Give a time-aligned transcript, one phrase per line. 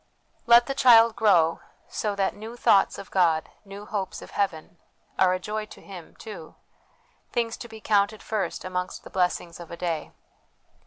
[0.47, 4.79] Let the child grow, so that," New thoughts of God, new hopes of heaven,"
[5.19, 6.55] are a joy to him, too;
[7.31, 10.11] things to be counted first amongst the blessings of a day.